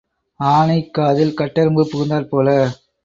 ஆனை 0.39 0.89
காதில் 0.89 1.35
கட்டெறும்பு 1.35 1.83
புகுந்தாற் 1.91 2.29
போல. 2.29 2.47